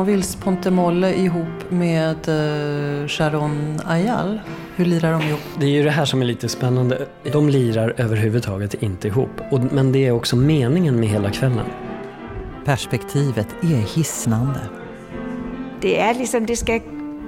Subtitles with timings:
[0.00, 4.40] Bournonvilles Pontemolle ihop med uh, Sharon Ayal?
[4.76, 5.40] Hur lirar de ihop?
[5.58, 7.06] Det är ju det här som är lite spännande.
[7.32, 9.30] De lirar överhuvudtaget inte ihop.
[9.70, 11.66] men det är också meningen med hela kvällen.
[12.64, 14.60] Perspektivet är hisnande.
[15.80, 16.80] Det är liksom, det ska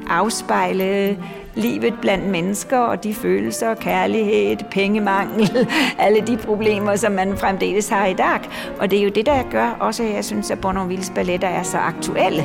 [0.09, 1.17] afspejle
[1.55, 5.67] livet bland mennesker og de følelser, kærlighed, pengemangel,
[5.99, 8.41] alle de problemer, som man fremdeles har i dag.
[8.81, 11.63] Och det är ju det, der gør også, at jeg synes, at Bournonvilles balletter är
[11.63, 12.43] så aktuella.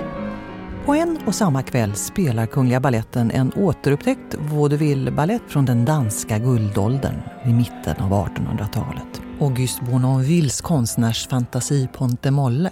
[0.87, 7.21] På en och samma kväll spelar Kungliga Balletten en återupptäckt vaudeville-ballett från den danska guldåldern
[7.45, 9.21] i mitten av 1800-talet.
[9.39, 12.71] Auguste Bournonvilles konstnärsfantasi Pontemolle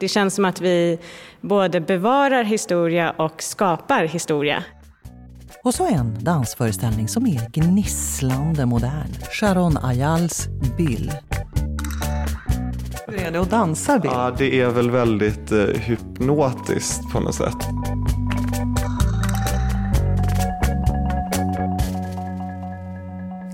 [0.00, 0.98] det känns som att vi
[1.40, 4.64] både bevarar historia och skapar historia.
[5.64, 9.14] Och så en dansföreställning som är gnisslande modern.
[9.30, 11.12] Sharon Ayals Bill.
[13.10, 14.10] Hur är det att dansa Bill?
[14.14, 17.56] Ja, det är väl väldigt eh, hypnotiskt på något sätt.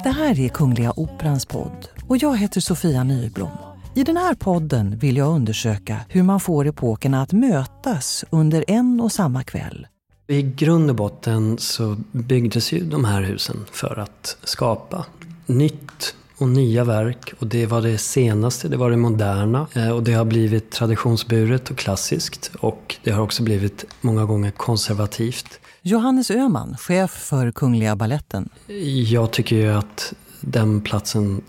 [0.05, 3.51] Det här är Kungliga Operans podd och jag heter Sofia Nyblom.
[3.95, 9.01] I den här podden vill jag undersöka hur man får epokerna att mötas under en
[9.01, 9.87] och samma kväll.
[10.29, 15.07] I grund och botten så byggdes ju de här husen för att skapa
[15.47, 17.33] nytt och nya verk.
[17.39, 19.67] Och det var det senaste, det var det moderna.
[19.73, 22.51] Eh, och det har blivit traditionsburet och klassiskt.
[22.59, 25.61] Och det har också blivit många gånger konservativt.
[25.83, 28.49] Johannes Öhman, chef för Kungliga Balletten.
[29.07, 31.43] Jag tycker ju att den platsen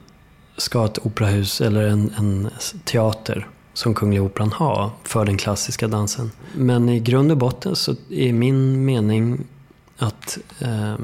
[0.58, 2.50] ska ett operahus eller en, en
[2.86, 6.32] teater som Kungliga Operan ha för den klassiska dansen.
[6.56, 9.46] Men i grund och botten så är min mening
[9.98, 10.96] att eh,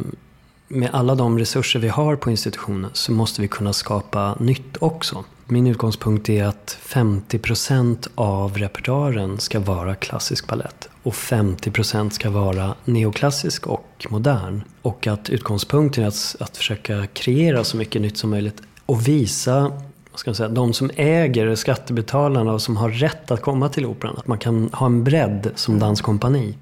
[0.73, 5.23] med alla de resurser vi har på institutionen så måste vi kunna skapa nytt också.
[5.45, 12.75] Min utgångspunkt är att 50% av repertoaren ska vara klassisk ballett och 50% ska vara
[12.85, 14.61] neoklassisk och modern.
[14.81, 19.71] Och att utgångspunkten är att, att försöka kreera så mycket nytt som möjligt och visa
[20.11, 23.85] vad ska man säga, de som äger skattebetalarna och som har rätt att komma till
[23.85, 24.15] operan.
[24.17, 26.57] Att man kan ha en bredd som danskompani.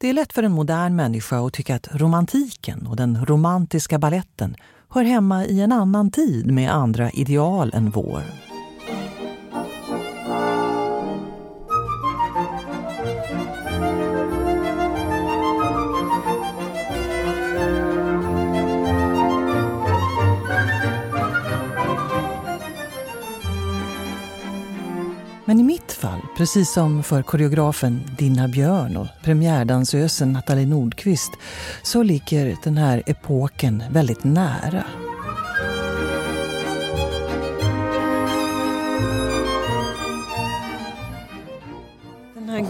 [0.00, 4.56] Det är lätt för en modern människa att tycka att romantiken och den romantiska balletten
[4.88, 8.47] hör hemma i en annan tid med andra ideal än vår.
[25.98, 31.32] Fall, precis som för koreografen Dinna Björn och premiärdansösen Nathalie Nordqvist,
[31.82, 34.84] så ligger den här epoken väldigt nära.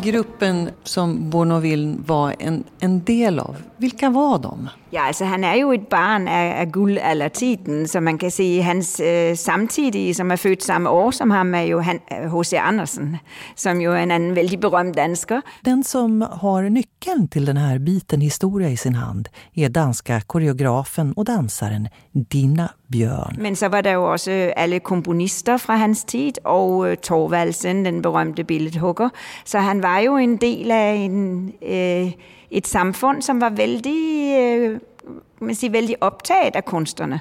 [0.02, 4.68] Gruppen som Bournonville var en, en del av, vilka var de?
[4.92, 9.00] Ja, altså han er jo et barn af, af guldaldertiden, så man kan sige, hans
[9.00, 12.52] øh, samtidige, som er født samme år som ham, er jo H.C.
[12.52, 13.16] Andersen,
[13.56, 15.40] som jo er en anden väldigt berömd dansker.
[15.64, 21.12] Den som har nyckeln till den här biten historia i sin hand är danska koreografen
[21.12, 21.88] och dansaren
[22.32, 23.36] Dina Bjørn.
[23.38, 28.02] Men så var der jo også alle komponister fra hans tid, og øh, Thorvaldsen, den
[28.02, 29.08] berømte billedhugger.
[29.44, 31.52] Så han var var jo en del af en...
[31.62, 32.12] Øh,
[32.50, 34.80] et samfund, som var vældig, øh,
[35.40, 37.20] man siger, vældig optaget af kunstnerne,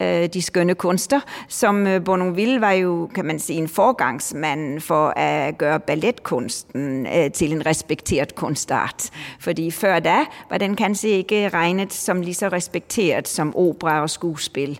[0.00, 5.08] Øh, de skønne kunster, som øh, Bournonville var jo, kan man sige, en forgangsmand for
[5.16, 9.10] at gøre balletkunsten øh, til en respekteret kunstart.
[9.40, 10.16] Fordi før da
[10.50, 14.78] var den kanskje ikke regnet som lige så respekteret som opera og skuespil.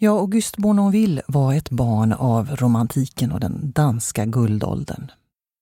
[0.00, 5.10] Ja, August Bournonville var ett barn av romantiken och den danska guldåldern.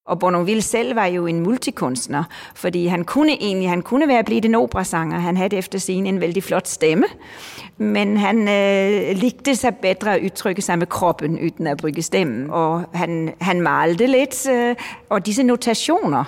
[0.07, 2.25] Og Bournonville selv var jo en multikunstner,
[2.55, 5.19] fordi han kunne egentlig han kunne være blevet en operasanger.
[5.19, 7.07] Han havde efter sin en vældig flot stemme,
[7.79, 12.51] men han øh, likte sig bedre at udtrykke sig med kroppen, uden at bruge stemmen.
[12.51, 14.77] Og han, han malte lidt, øh,
[15.11, 16.25] og disse notationer,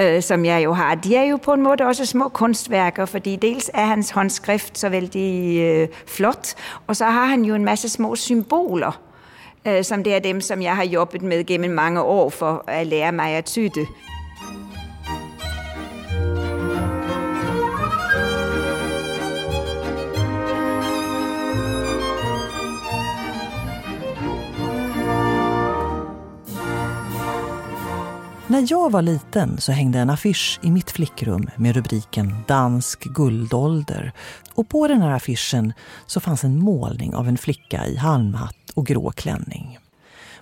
[0.00, 3.36] øh, som jeg jo har, de er jo på en måde også små kunstværker, fordi
[3.36, 6.54] dels er hans håndskrift så vældig øh, flot,
[6.86, 9.00] og så har han jo en masse små symboler,
[9.66, 12.86] øh, som det er dem, som jeg har jobbet med gennem mange år for at
[12.86, 13.86] lære mig at tyde.
[28.50, 34.12] När jag var liten så hängde en affisch i mitt flickrum med rubriken Dansk guldålder.
[34.54, 35.72] Och på den här affischen
[36.06, 39.78] så fanns en målning av en flicka i halmhatt och grå klänning.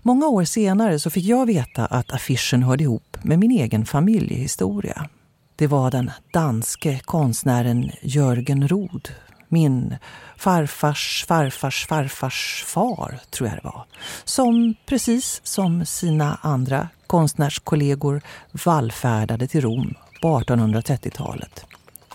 [0.03, 5.09] Många år senare så fick jag veta att affischen hörde ihop med min egen familjehistoria.
[5.57, 9.09] Det var den danske konstnären Jörgen Rod,
[9.49, 9.97] min
[10.37, 13.85] farfars farfars farfars far, tror jag det var,
[14.25, 18.23] som precis som sina andra konstnärskollegor
[18.65, 21.65] vallfärdade till Rom på 1830-talet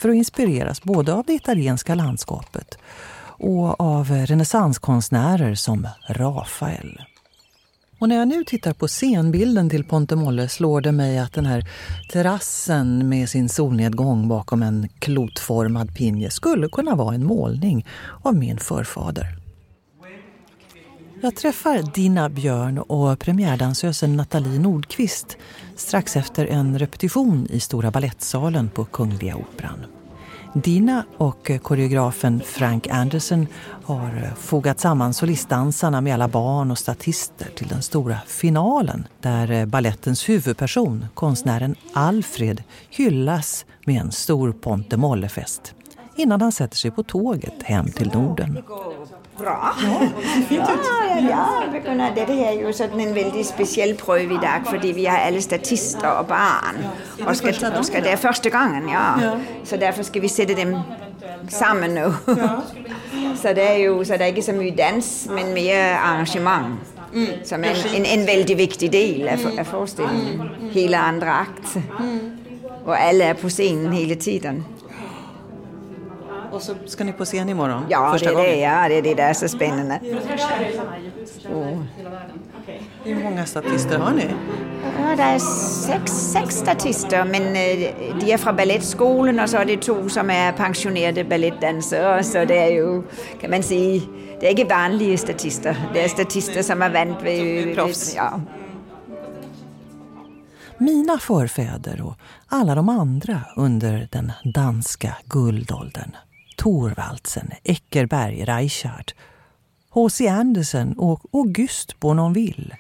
[0.02, 2.78] för att inspireras både av det italienska landskapet
[3.42, 7.02] och av renässanskonstnärer som Rafael.
[8.00, 11.46] Och när jag nu tittar på scenbilden till Ponte Molle slår det mig att den
[11.46, 11.68] här
[12.12, 17.86] terrassen med sin solnedgång bakom en klotformad pinje skulle kunna vara en målning
[18.22, 19.38] av min förfader.
[21.22, 25.38] Jag träffar Dina Björn och premiärdansösen Nathalie Nordqvist
[25.76, 29.86] strax efter en repetition i Stora Ballettsalen på Kungliga Operan.
[30.54, 33.48] Dina och eh, koreografen Frank Anderson
[33.84, 39.52] har eh, fogat samman solistdansarna med alla barn och statister till den stora finalen där
[39.52, 45.74] eh, ballettens huvudperson, konstnären Alfred, hyllas med en stor Ponte Molle-fest
[46.16, 48.64] innan han sätter sig på tåget hem till Norden.
[49.42, 49.74] Bra.
[50.50, 50.68] Ja,
[51.30, 55.42] ja, ja, det är ju sådan en väldigt speciell prøve i dag, vi har alla
[55.42, 56.78] statister och barn.
[57.28, 59.16] Och ska, och ska, det är första gången, ja.
[59.64, 60.82] Så därför ska vi sätta dem
[61.50, 62.14] samman nu.
[63.42, 66.78] Så det är ju så det är inte så mycket dans, men mer arrangemang.
[67.14, 67.28] Mm.
[67.44, 70.50] Som en, en, en väldigt viktig del av, av föreställningen.
[70.72, 71.78] Hela andra akt.
[72.86, 74.64] Och alla är på scenen hela tiden.
[76.52, 77.86] Och så ska ni på scen imorgon?
[77.90, 78.52] Ja, första det är gången.
[78.52, 78.60] det.
[78.60, 80.00] Ja, det är det där så spännande.
[81.54, 81.84] Oh.
[83.04, 84.26] Hur många statister har ni?
[85.00, 89.66] Ja, det är sex, sex statister, men eh, de är från balettskolan och så är
[89.66, 92.24] det två som är pensionerade balettdansare.
[92.24, 93.04] Så det är ju,
[93.42, 94.02] kan man säga,
[94.40, 95.76] det är inte vanliga statister.
[95.94, 97.76] Det är statister som har vänt vid...
[97.76, 98.16] Proffs.
[98.16, 98.42] Ja.
[100.78, 102.16] Mina förfäder och
[102.48, 106.12] alla de andra under den danska guldåldern
[106.62, 109.12] Thorvaldsen, Eckerberg, Reichard,
[109.90, 110.28] H.C.
[110.28, 112.78] Andersen och Auguste Bournonville.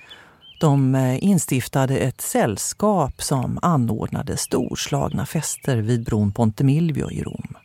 [0.59, 7.57] De eh, instiftade ett sällskap som anordnade storslagna fester vid bron Ponte Milvio i Rom.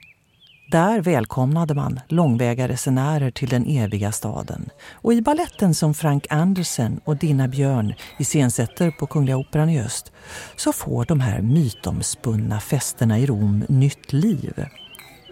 [0.70, 4.68] Där välkomnade man långväga resenärer till den eviga staden.
[4.92, 10.12] Och i balletten som Frank Andersen och Dina Björn iscensätter på Kungliga Operan i Öst
[10.56, 14.66] så får de här mytomspunna festerna i Rom nytt liv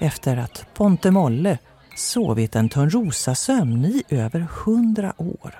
[0.00, 1.58] efter att Ponte Molle
[1.96, 5.54] sovit en Törnrosasömn i över hundra år.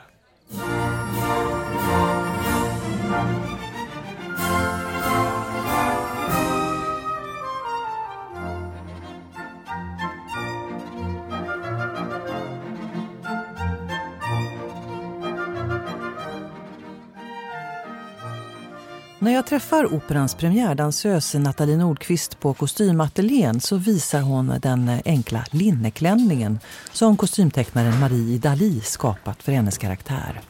[19.24, 26.58] När jag träffar operans premiärdansös Nathalie Nordqvist på kostymateljén så visar hon den enkla linneklänningen
[26.92, 30.40] som kostymtecknaren Marie Dali skapat för hennes karaktär.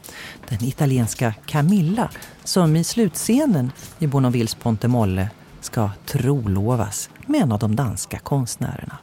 [0.49, 2.09] Den italienska Camilla
[2.43, 5.29] som i slutscenen i Bonnevilles Ponte Molle
[5.61, 8.97] ska trolovas med en av de danska konstnärerna.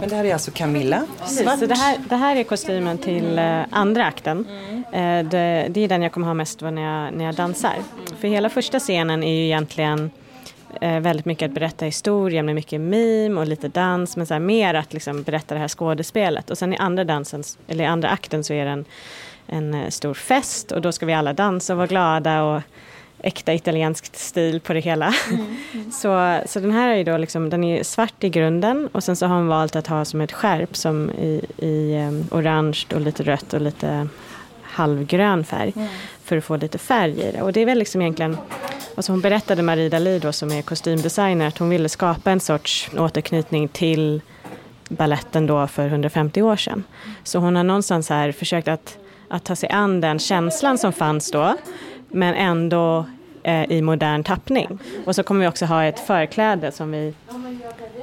[0.00, 1.02] Men det här är alltså Camilla.
[1.20, 4.46] Precis, så det, här, det här är kostymen till eh, andra akten.
[4.48, 4.84] Mm.
[4.92, 7.74] Eh, det, det, är den jag kommer ha mest när jag, när jag dansar.
[7.74, 8.16] Mm.
[8.20, 10.10] För hela första scenen är ju egentligen
[10.80, 14.40] eh, väldigt mycket att berätta historien med mycket mim och lite dans men så här,
[14.40, 16.50] mer att liksom berätta det här skådespelet.
[16.50, 18.84] Och sen i andra, dansen, eller andra akten så är det en,
[19.46, 22.62] en stor fest och då ska vi alla dansa och vara glada och
[23.22, 25.14] äkta italiensk stil på det hela.
[25.30, 25.90] Mm, mm.
[26.02, 29.16] så, så den här är ju då liksom, den är svart i grunden och sen
[29.16, 33.00] så har hon valt att ha som ett skärp som i, i um, orange och
[33.00, 34.08] lite rött och lite
[34.62, 35.88] halvgrön färg mm.
[36.24, 37.42] för att få lite färg i det.
[37.42, 38.36] Och det är väl liksom egentligen
[38.94, 42.90] Alltså hon berättade Marie Dali då som är kostymdesigner att hon ville skapa en sorts
[42.96, 44.20] återknytning till
[44.88, 46.84] balletten då för 150 år sedan.
[47.24, 48.98] Så hon har någonstans här försökt att,
[49.28, 51.56] att ta sig an den känslan som fanns då
[52.12, 53.06] men ändå
[53.42, 54.78] eh, i modern tappning.
[55.04, 57.14] Och så kommer vi också ha ett förkläde som vi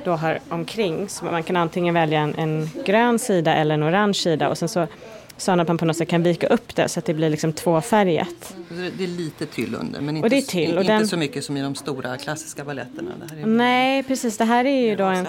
[0.04, 1.10] då har omkring.
[1.10, 4.70] Så man kan antingen välja en, en grön sida eller en orange sida och sen
[4.70, 7.54] så att man på något sätt kan vika upp det så att det blir liksom
[7.54, 8.56] tvåfärgat.
[8.98, 11.08] Det är lite tyll under men inte, och inte den...
[11.08, 13.12] så mycket som i de stora klassiska balletterna.
[13.46, 15.28] Nej precis, det här är ju då en...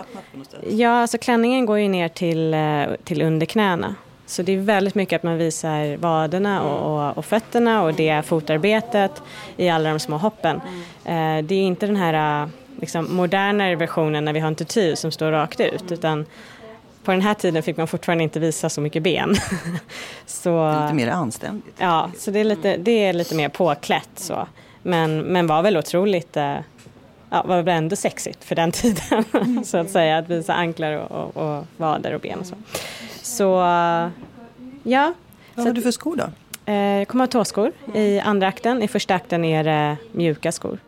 [0.70, 3.94] Ja, alltså klänningen går ju ner till, eh, till under knäna.
[4.30, 8.22] Så det är väldigt mycket att man visar vaderna och, och, och fötterna och det
[8.26, 9.22] fotarbetet
[9.56, 10.56] i alla de små hoppen.
[11.04, 12.48] Eh, det är inte den här
[12.80, 16.26] liksom, modernare versionen när vi har en tutu som står rakt ut utan
[17.04, 19.36] på den här tiden fick man fortfarande inte visa så mycket ben.
[20.26, 21.74] så, lite mer anständigt.
[21.78, 24.48] Ja, så det är lite, det är lite mer påklätt så.
[24.82, 26.56] Men, men var väl otroligt, eh,
[27.30, 31.10] ja, var väl ändå sexigt för den tiden så att säga, att visa anklar och,
[31.10, 32.54] och, och vader och ben och så.
[33.22, 33.44] Så
[34.82, 35.14] ja.
[35.54, 36.24] Vad har du för skor då?
[36.66, 40.78] Eh, jag kommer ha tåskor i andra akten, i första akten är det mjuka skor.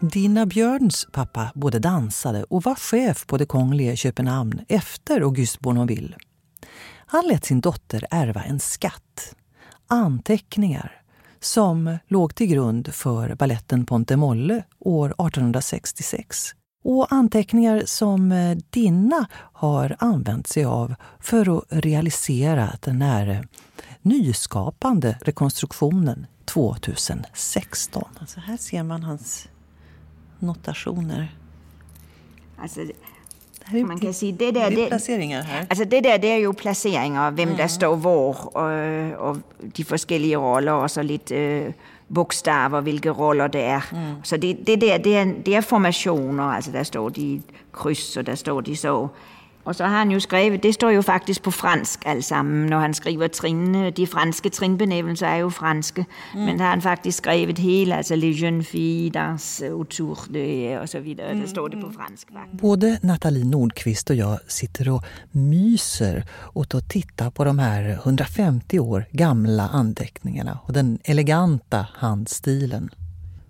[0.00, 6.16] Dina Björns pappa både dansade och var chef på det Kongliga Köpenhamn efter Auguste Bournonville.
[7.12, 9.36] Han lät sin dotter ärva en skatt.
[9.86, 11.02] Anteckningar
[11.40, 16.50] som låg till grund för balletten Ponte Molle år 1866.
[16.84, 23.46] Och anteckningar som eh, Dinna har använt sig av för att realisera den här
[24.02, 28.04] nyskapande rekonstruktionen 2016.
[28.20, 29.48] Alltså här ser man hans
[30.38, 31.36] notationer.
[33.72, 34.68] Altså, man kan sige, det der...
[34.68, 35.58] Det er placeringer her.
[35.60, 37.56] Altså det der, det er jo placeringer, hvem mm.
[37.56, 38.72] der står hvor, og,
[39.28, 39.36] og
[39.76, 41.72] de forskellige roller, og så lidt øh,
[42.14, 43.80] bogstaver, hvilke roller det er.
[43.92, 43.98] Mm.
[44.22, 48.26] Så det, det der, det er, det er formationer, altså der står de kryds, og
[48.26, 49.08] der står de så
[49.70, 52.78] og så har han jo skrevet, det står jo faktisk på fransk alt sammen, når
[52.78, 53.90] han skriver trinene.
[53.90, 56.40] De franske trinbenævnelser er jo franske, mm.
[56.40, 60.88] men der har han faktisk skrevet hele, altså Les jeunes filles dans autour de, och
[60.88, 61.30] så vidare.
[61.30, 61.40] Mm.
[61.40, 62.28] Det står det på fransk.
[62.32, 62.60] Faktisk.
[62.60, 68.78] Både Nathalie Nordqvist och jag sitter och myser åt att titta på de här 150
[68.78, 72.90] år gamla anteckningarna och den eleganta handstilen.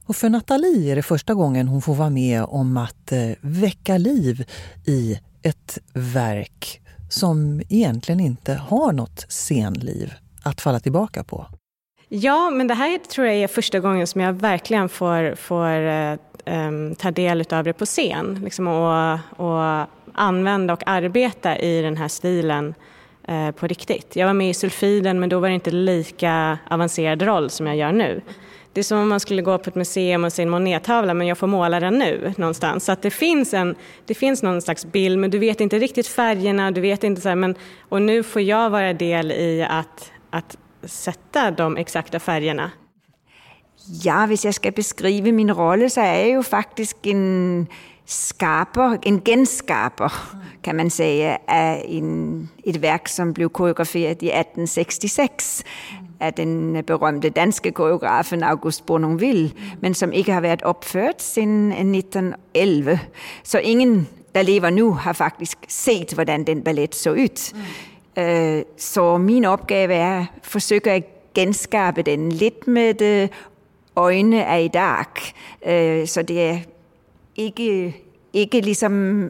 [0.07, 3.99] Och för Nathalie är det första gången hon får vara med om att eh, väcka
[3.99, 4.45] liv
[4.85, 11.47] i ett verk som egentligen inte har något scenliv att falla tillbaka på.
[12.09, 15.81] Ja, men det här tror jag är första gången som jag verkligen får, får
[16.47, 18.41] um, ta del av det på scen.
[18.45, 22.75] Liksom, och, och använda och arbeta i den här stilen
[23.31, 24.17] uh, på riktigt.
[24.17, 27.77] Jag var med i Sulfiden men då var det inte lika avancerad roll som jag
[27.77, 28.21] gör nu.
[28.73, 31.27] Det är som om man skulle gå på ett museum och se en Monet-tavla men
[31.27, 32.85] jag får måla den nu någonstans.
[32.85, 33.75] Så att det finns, en,
[34.07, 37.29] det finns någon slags bild men du vet inte riktigt färgerna, du vet inte så
[37.29, 37.55] här, men,
[37.89, 42.71] och nu får jag vara del i att, att sätta de exakta färgerna.
[44.05, 47.69] Ja, hvis jeg skal beskrive min rolle, så er jeg jo faktisk en
[48.07, 50.13] skaper, en genskaper,
[50.63, 55.65] kan man säga, av en, ett verk som blev koreograferet i 1866
[56.21, 63.01] af den berømte danske koreografen August Bournonville, men som ikke har været opført siden 1911.
[63.45, 67.53] Så ingen, der lever nu, har faktisk set, hvordan den ballet så ud.
[67.55, 68.65] Mm.
[68.77, 73.29] Så min opgave er at forsøge at genskabe den lidt med
[73.97, 75.05] øjne af i dag.
[75.67, 76.59] Øh, så det er
[77.37, 77.97] ikke,
[78.33, 79.25] ikke ligesom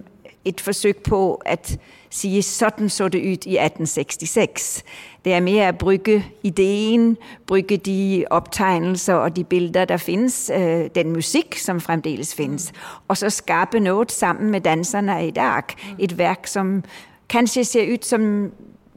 [0.44, 1.78] et forsøg på at
[2.10, 4.82] sige, sådan så det ud i 1866.
[5.24, 7.16] Det er mere at brygge ideen,
[7.46, 12.72] brygge de optegnelser og de billeder, der findes, øh, den musik, som fremdeles findes,
[13.08, 15.62] og så skabe noget sammen med danserne i dag.
[15.98, 16.84] Et værk, som
[17.28, 18.52] kanskje ser ud som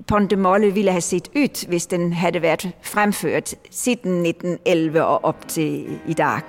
[0.07, 5.47] Ponte Molle ville have set ud, hvis den havde været fremført siden 1911 og op
[5.47, 6.41] til i dag.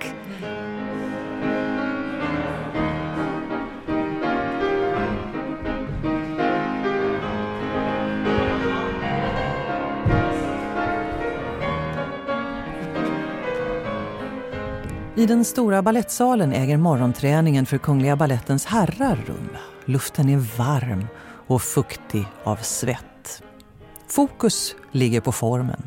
[15.17, 19.49] I den stora ballettsalen äger morgonträningen för Kungliga Ballettens herrar rum.
[19.85, 21.07] Luften är varm
[21.47, 23.43] och fuktig av svett.
[24.07, 25.83] Fokus ligger på formen.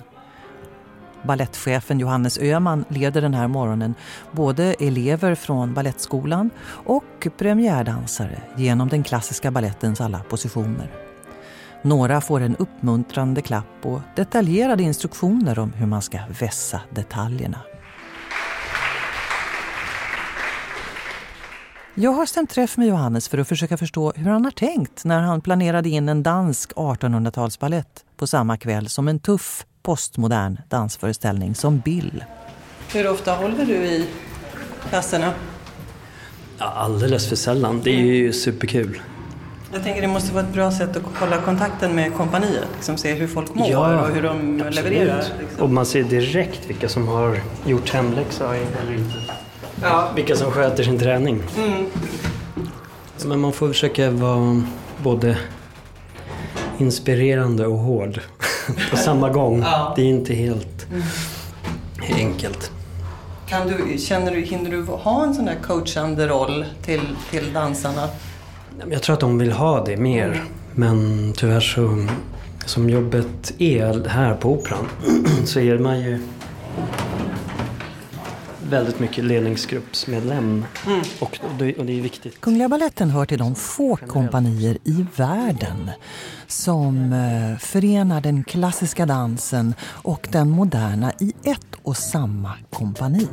[1.22, 3.94] Ballettchefen Johannes Öhman leder den här morgonen
[4.32, 10.90] både elever från ballettskolan och premiärdansare genom den klassiska ballettens alla positioner.
[11.82, 17.58] Några får en uppmuntrande klapp och detaljerade instruktioner om hur man ska vässa detaljerna.
[22.00, 25.20] Jag har stämt träff med Johannes för att försöka förstå hur han har tänkt när
[25.20, 31.78] han planerade in en dansk 1800-talsballett på samma kväll som en tuff postmodern dansföreställning som
[31.78, 32.24] Bill.
[32.92, 34.08] Hur ofta håller du i
[34.88, 35.32] klasserna?
[36.58, 37.80] Ja, alldeles för sällan.
[37.84, 39.00] Det är ju superkul.
[39.72, 43.14] Jag tänker det måste vara ett bra sätt att hålla kontakten med kompaniet, liksom se
[43.14, 44.74] hur folk mår ja, och hur de absolut.
[44.74, 45.24] levererar.
[45.40, 45.62] Liksom.
[45.62, 49.37] Och man ser direkt vilka som har gjort hemläxa eller inte.
[49.82, 50.08] Ja.
[50.16, 51.42] Vilka som sköter sin träning.
[51.56, 51.86] Mm.
[53.26, 54.62] Men man får försöka vara
[55.02, 55.38] både
[56.78, 58.20] inspirerande och hård
[58.90, 59.60] på samma gång.
[59.62, 59.92] Ja.
[59.96, 61.02] Det är inte helt mm.
[62.16, 62.70] enkelt.
[63.48, 68.08] Kan du, känner du, hinner du ha en sån där coachande roll till, till dansarna?
[68.90, 70.44] Jag tror att de vill ha det mer.
[70.74, 72.06] Men tyvärr så,
[72.66, 74.88] som jobbet är här på Operan,
[75.44, 76.20] så är man ju
[78.68, 80.64] väldigt mycket ledningsgruppsmedlem.
[80.86, 81.00] Mm.
[81.20, 82.40] Och, det, och det är viktigt.
[82.40, 85.90] Kungliga Balletten hör till de få kompanier i världen
[86.46, 93.28] som eh, förenar den klassiska dansen och den moderna i ett och samma kompani.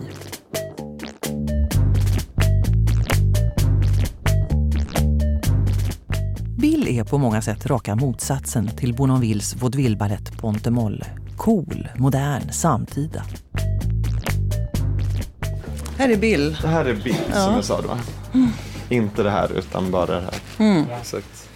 [6.57, 11.05] Bill är på många sätt raka motsatsen till Bournonvilles vaudevilleballett Ponte Molle.
[11.37, 13.23] Cool, modern, samtida.
[15.97, 16.57] Här är Bill.
[16.61, 17.45] Det här är Bill ja.
[17.45, 17.97] som jag sa då.
[18.33, 18.51] Mm.
[18.89, 20.35] Inte det här utan bara det här.
[20.57, 20.85] Mm.
[20.99, 21.49] Exakt.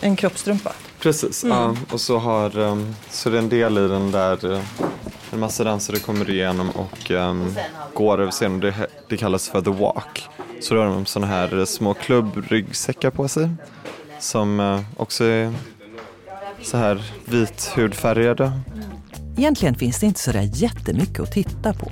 [0.00, 0.72] En kroppstrumpa.
[1.00, 1.56] Precis, mm.
[1.56, 1.76] ja.
[1.90, 4.60] Och så, har, um, så det är en del i den där uh,
[5.32, 7.54] en massa dansare kommer igenom och um,
[7.94, 8.60] går över scenen.
[8.60, 8.74] Det,
[9.08, 10.28] det kallas för the walk.
[10.60, 13.50] Så då har de sådana här små klubbryggsäckar på sig
[14.18, 15.52] som uh, också är
[16.62, 18.52] så här vithudfärgade.
[19.36, 21.90] Egentligen finns det inte så där jättemycket att titta på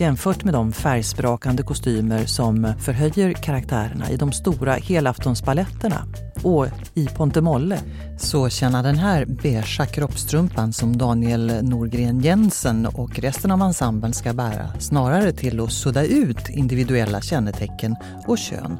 [0.00, 6.06] jämfört med de färgsprakande kostymer som förhöjer karaktärerna i de stora helaftonsbaletterna
[6.42, 7.78] och i Ponte Molle
[8.18, 14.32] så känner den här beigea kroppstrumpan som Daniel Norgren Jensen och resten av ensemblen ska
[14.32, 17.96] bära snarare till att sudda ut individuella kännetecken
[18.26, 18.78] och kön.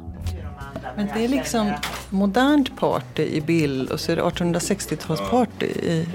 [0.95, 1.71] Men det är liksom
[2.09, 6.07] modernt party i Bill och så är det 1860-talsparty i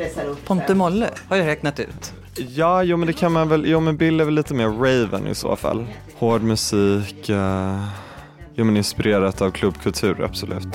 [0.46, 2.14] Ponte Molle, har jag räknat ut.
[2.36, 5.26] Ja, jo men det kan man väl, jo men Bill är väl lite mer raven
[5.26, 5.86] i så fall.
[6.18, 7.84] Hård musik, uh,
[8.54, 10.68] jo men inspirerat av klubbkultur absolut.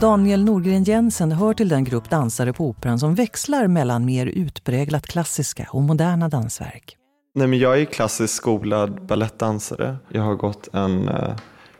[0.00, 5.06] Daniel Norgren Jensen hör till den grupp dansare på Operan som växlar mellan mer utpräglat
[5.06, 6.96] klassiska och moderna dansverk.
[7.36, 9.96] Nej, men jag är klassiskt skolad ballettdansare.
[10.08, 11.36] Jag har gått en eh,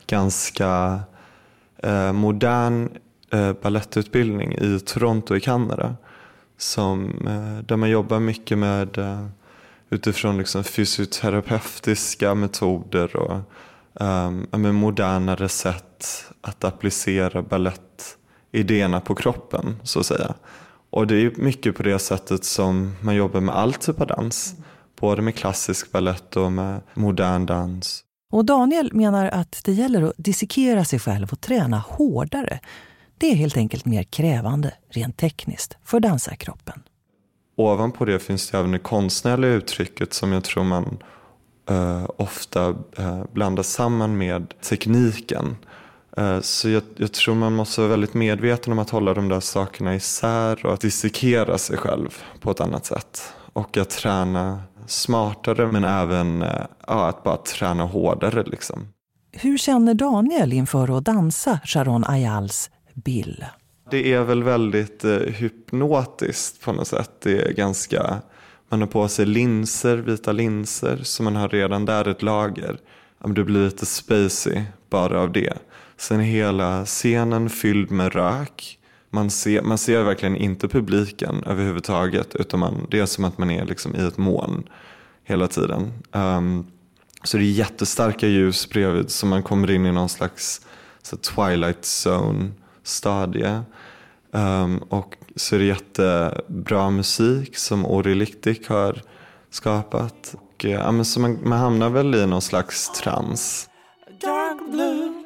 [0.06, 1.00] ganska
[1.78, 2.88] eh, modern
[3.32, 5.96] eh, ballettutbildning i Toronto i Kanada.
[6.58, 9.26] Som, eh, där man jobbar mycket med eh,
[9.90, 13.40] utifrån liksom fysioterapeutiska eh, metoder och
[14.00, 20.34] ehm, med modernare sätt att applicera ballettidéerna på kroppen så att säga.
[20.90, 24.54] Och det är mycket på det sättet som man jobbar med all typ av dans.
[25.00, 28.02] Både med klassisk ballett och med modern dans.
[28.32, 32.60] Och Daniel menar att det gäller att dissekera sig själv och träna hårdare.
[33.18, 36.82] Det är helt enkelt mer krävande, rent tekniskt, för dansarkroppen.
[37.56, 40.98] Ovanpå det finns det även det konstnärliga uttrycket som jag tror man
[41.70, 45.56] uh, ofta uh, blandar samman med tekniken.
[46.18, 49.40] Uh, så jag, jag, tror man måste vara väldigt medveten om att hålla de där
[49.40, 53.32] sakerna isär och att dissekera sig själv på ett annat sätt.
[53.52, 56.44] Och att träna smartare men även
[56.86, 58.42] ja, att bara träna hårdare.
[58.42, 58.88] Liksom.
[59.32, 63.44] Hur känner Daniel inför att dansa Sharon Ayals Bill?
[63.90, 67.10] Det är väl väldigt eh, hypnotiskt på något sätt.
[67.22, 68.22] Det är ganska
[68.68, 72.78] man har på sig linser, vita linser, så man har redan där ett lager.
[73.24, 75.52] Det blir lite spacey bara av det.
[75.96, 78.75] Sen är hela scenen fylld med rök.
[79.16, 83.50] Man ser, man ser verkligen inte publiken överhuvudtaget utan man, det är som att man
[83.50, 84.68] är liksom i ett moln
[85.24, 85.92] hela tiden.
[86.12, 86.66] Um,
[87.24, 90.66] så det är jättestarka ljus bredvid så man kommer in i någon slags
[91.02, 92.50] så twilight zone
[92.82, 93.60] stadie.
[94.30, 99.02] Um, och så är det jättebra musik som Ori Liktik har
[99.50, 100.34] skapat.
[100.34, 103.68] Och, eh, ja, men så man, man hamnar väl i någon slags trans.
[104.20, 105.22] Dark blue.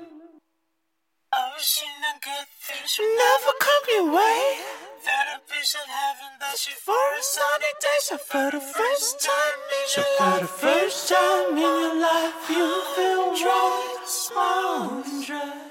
[2.92, 4.59] She never come your way.
[5.05, 7.98] That a piece of heaven that she for a sunny day.
[8.00, 12.50] So for the first time in your life, for the first time in your life,
[12.50, 15.69] you feel right, small and dry.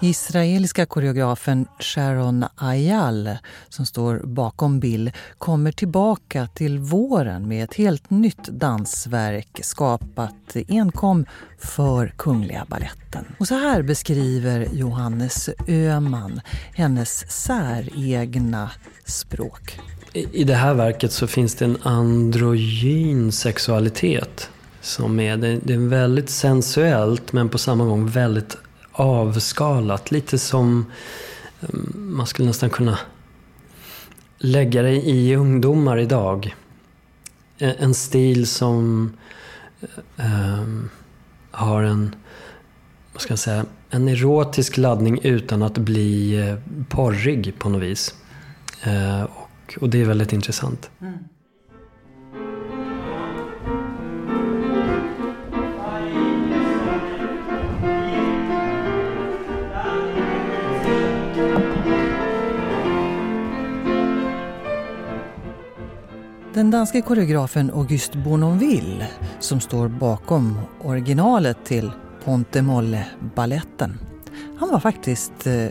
[0.00, 3.30] Israeliska koreografen Sharon Ayal,
[3.68, 11.26] som står bakom Bill, kommer tillbaka till våren med ett helt nytt dansverk skapat enkom
[11.58, 13.24] för Kungliga Balletten.
[13.38, 16.40] Och så här beskriver Johannes Öman
[16.74, 18.70] hennes säregna
[19.04, 19.80] språk.
[20.12, 26.30] I det här verket så finns det en androgyn sexualitet som är, det är väldigt
[26.30, 28.56] sensuellt men på samma gång väldigt
[28.96, 30.10] avskalat.
[30.10, 30.86] Lite som
[31.60, 32.98] mm, man skulle nästan kunna
[34.38, 36.54] lägga det i ungdomar idag.
[37.58, 39.12] Eh, en stil som
[40.16, 40.64] eh,
[41.50, 42.14] har en,
[43.12, 46.56] vad ska jag säga, en erotisk laddning utan att bli eh,
[46.88, 48.14] porrig på något vis.
[48.82, 50.90] Eh, och Och, och det är väldigt intressant.
[51.00, 51.18] Mm.
[66.56, 69.08] Den danske koreografen Auguste Bournonville
[69.40, 71.90] som står bakom originalet till
[72.24, 73.98] Ponte Molle-balletten.
[74.58, 75.66] Han var faktiskt eh,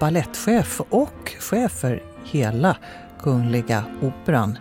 [0.00, 2.76] ballettchef och chef för hela
[3.22, 4.58] Kungliga Operan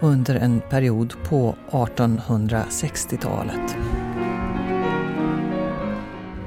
[0.00, 3.76] under en period på 1860-talet.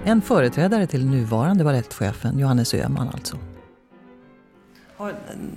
[0.05, 3.37] En företrädare till nuvarande ballettchefen Johannes Öhman alltså.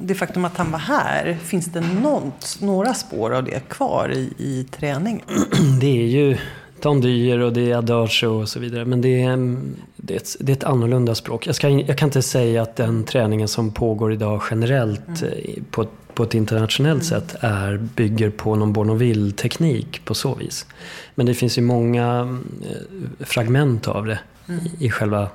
[0.00, 4.32] Det faktum att han var här, finns det något, några spår av det kvar i,
[4.38, 5.26] i träningen?
[5.80, 6.38] Det är ju
[6.84, 8.84] tondyer och det är adagio och så vidare.
[8.84, 9.58] Men det är,
[9.96, 11.46] det är, ett, det är ett annorlunda språk.
[11.46, 15.32] Jag, ska, jag kan inte säga att den träningen som pågår idag generellt mm.
[15.32, 17.20] Eh, på, på ett internationellt mm.
[17.20, 20.66] sätt är, bygger på någon Bournonville-teknik på så vis.
[21.14, 24.60] Men det finns ju många eh, fragment av det mm.
[24.78, 25.28] i, i själva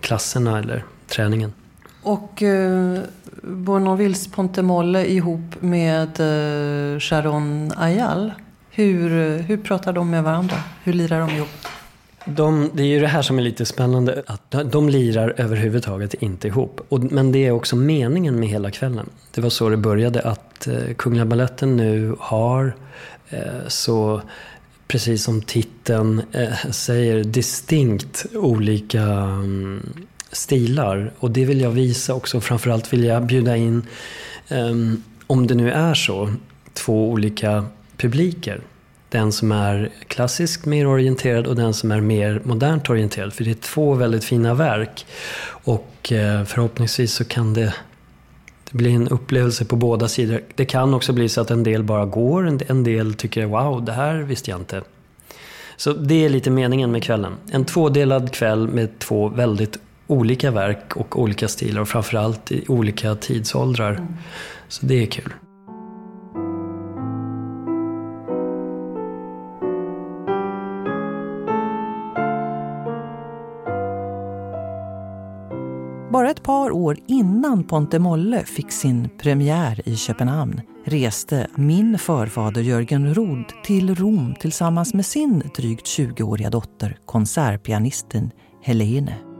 [0.00, 1.52] klasserna eller träningen.
[2.02, 3.00] Och eh,
[3.42, 8.32] Bournonvilles Pontemolle ihop med eh, Sharon Ayal.
[8.70, 10.56] Hur, hur pratar de med varandra?
[10.82, 11.48] Hur lirar de ihop?
[12.24, 16.48] De, det är ju det här som är lite spännande, att de, lirar överhuvudtaget inte
[16.48, 16.80] ihop.
[16.88, 19.10] Och, men det är också meningen med hela kvällen.
[19.34, 22.76] Det var så det började, att eh, Kungliga Balletten nu har
[23.28, 24.22] eh, så,
[24.88, 29.82] precis som titeln eh, säger, distinkt olika um,
[30.32, 31.12] stilar.
[31.18, 32.40] Och det vill jag visa också.
[32.40, 33.82] Framförallt vill jag bjuda in,
[34.48, 36.34] um, om det nu är så,
[36.72, 37.64] två olika
[37.96, 38.60] publiker.
[39.08, 43.32] Den som är klassiskt mer orienterad och den som är mer modernt orienterad.
[43.32, 45.06] För det är två väldigt fina verk.
[45.64, 47.74] Och eh, förhoppningsvis så kan det,
[48.70, 50.40] det bli en upplevelse på båda sidor.
[50.54, 53.92] Det kan också bli så att en del bara går, en del tycker wow, det
[53.92, 54.82] här visste jag inte.
[55.76, 57.36] Så det är lite meningen med kvällen.
[57.50, 59.78] En tvådelad kväll med två väldigt
[60.12, 63.92] olika verk och olika stilar och framförallt i olika tidsåldrar.
[63.92, 64.06] Mm.
[64.68, 65.32] Så det är kul.
[76.12, 82.62] Bara ett par år innan Ponte Molle fick sin premiär i Köpenhamn reste min förfader
[82.62, 88.30] Jörgen Rod till Rom tillsammans med sin drygt 20-åriga dotter, konsertpianisten
[88.62, 89.31] Helene.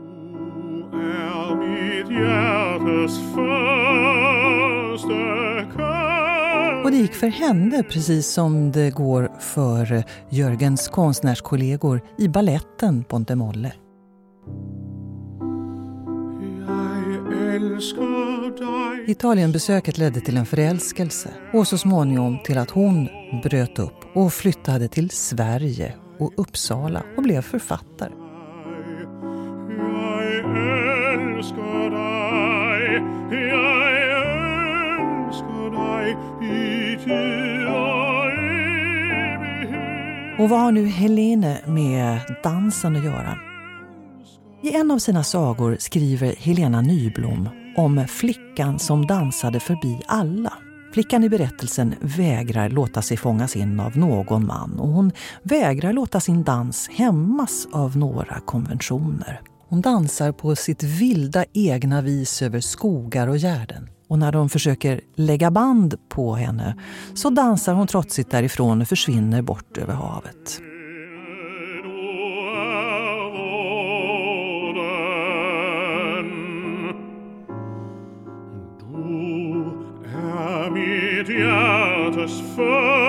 [6.83, 13.35] Och det gick för henne precis som det går för Jörgens konstnärskollegor i balletten Ponte
[13.35, 13.73] Molle.
[19.07, 23.07] Italienbesöket ledde till en förälskelse och så småningom till att hon
[23.43, 28.13] bröt upp och flyttade till Sverige och Uppsala och blev författare.
[40.43, 43.37] Och vad har nu Helene med dansen att göra?
[44.63, 50.53] I en av sina sagor skriver Helena Nyblom om flickan som dansade förbi alla.
[50.93, 55.11] Flickan i berättelsen vägrar låta sig fångas in av någon man och hon
[55.43, 59.52] vägrar låta sin dans hämmas av några konventioner.
[59.73, 63.89] Hon dansar på sitt vilda egna vis över skogar och gärden.
[64.07, 66.75] Och när de försöker lägga band på henne
[67.13, 70.61] så dansar hon trotsigt därifrån och försvinner bort över havet.
[78.79, 79.65] Du
[80.09, 83.02] är mitt hjärtas för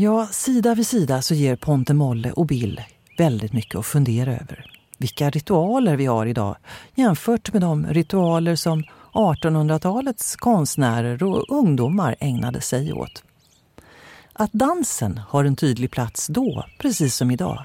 [0.00, 2.80] Ja, sida vid sida så ger Ponte Molle och Bill
[3.18, 4.72] väldigt mycket att fundera över.
[4.98, 6.56] Vilka ritualer vi har idag
[6.94, 13.22] jämfört med de ritualer som 1800-talets konstnärer och ungdomar ägnade sig åt.
[14.32, 17.64] Att dansen har en tydlig plats då, precis som idag,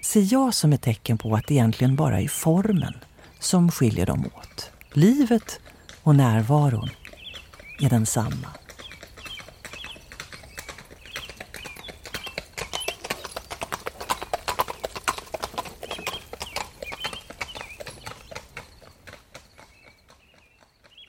[0.00, 2.94] ser jag som ett tecken på att det egentligen bara är formen
[3.40, 4.70] som skiljer dem åt.
[4.92, 5.60] Livet
[6.02, 6.88] och närvaron
[7.80, 8.48] är densamma.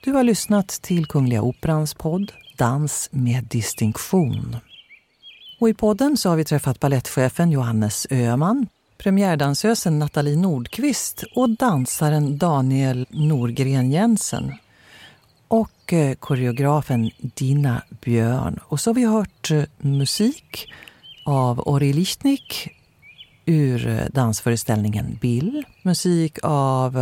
[0.07, 4.57] Du har lyssnat till Kungliga Operans podd Dans med distinktion.
[5.59, 8.67] Och I podden så har vi träffat ballettchefen Johannes Öhman,
[8.97, 14.53] premiärdansösen Nathalie Nordqvist och dansaren Daniel Norgren Jensen
[15.47, 18.59] och eh, koreografen Dina Björn.
[18.63, 20.73] Och så har vi hört eh, musik
[21.25, 22.69] av Ori Lichtnik
[23.45, 25.65] ur eh, dansföreställningen Bill.
[25.83, 26.97] Musik av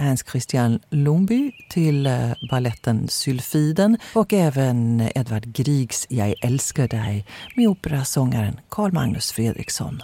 [0.00, 7.68] Hans Christian Lundby till eh, balletten Sylfiden och även Edvard Griegs Jag älskar dig med
[7.68, 10.02] operasångaren Carl Magnus Fredriksson.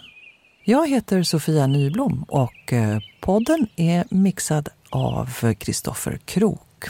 [0.64, 6.84] Jag heter Sofia Nyblom och eh, podden är mixad av Kristoffer Krook.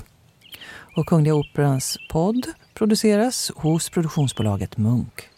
[0.97, 5.29] Och Kungliga Operans podd produceras hos produktionsbolaget Munk.